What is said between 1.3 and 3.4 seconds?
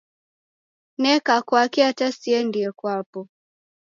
kwake ata siendie kwapo